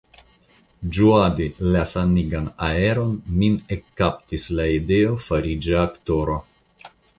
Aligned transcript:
Ĝuadi 0.97 1.45
la 1.75 1.83
sanigan 1.91 2.47
aeron, 2.69 3.13
min 3.43 3.59
ekkaptis 3.77 4.49
la 4.61 4.67
ideo 4.81 5.15
fariĝi 5.29 5.81
aktoro. 5.85 6.43